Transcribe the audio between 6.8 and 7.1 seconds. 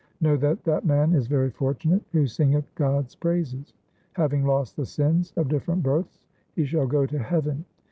go